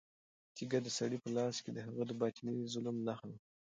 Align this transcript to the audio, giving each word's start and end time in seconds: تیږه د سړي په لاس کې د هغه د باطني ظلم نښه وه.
تیږه 0.55 0.79
د 0.83 0.87
سړي 0.97 1.17
په 1.23 1.29
لاس 1.37 1.55
کې 1.63 1.71
د 1.73 1.77
هغه 1.87 2.03
د 2.07 2.11
باطني 2.21 2.55
ظلم 2.73 2.95
نښه 3.07 3.25
وه. 3.29 3.37